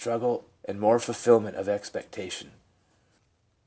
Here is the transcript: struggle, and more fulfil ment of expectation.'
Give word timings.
struggle, 0.01 0.47
and 0.65 0.79
more 0.79 0.97
fulfil 0.97 1.39
ment 1.39 1.55
of 1.55 1.69
expectation.' 1.69 2.49